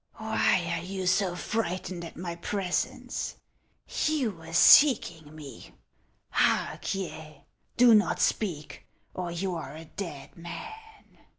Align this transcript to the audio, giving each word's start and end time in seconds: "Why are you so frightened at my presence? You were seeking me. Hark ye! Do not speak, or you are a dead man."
"Why 0.15 0.79
are 0.79 0.83
you 0.83 1.05
so 1.05 1.35
frightened 1.35 2.03
at 2.03 2.17
my 2.17 2.35
presence? 2.35 3.35
You 4.07 4.31
were 4.31 4.51
seeking 4.51 5.35
me. 5.35 5.75
Hark 6.31 6.95
ye! 6.95 7.43
Do 7.77 7.93
not 7.93 8.19
speak, 8.19 8.87
or 9.13 9.29
you 9.29 9.53
are 9.53 9.75
a 9.75 9.85
dead 9.85 10.35
man." 10.35 11.19